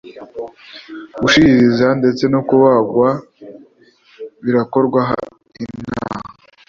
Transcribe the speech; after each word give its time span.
Gushiririza 1.21 1.87
ndetse 1.99 2.23
no 2.33 2.41
Kubagwa 2.47 3.09
birakorwa 4.43 5.01
inaha 5.63 6.29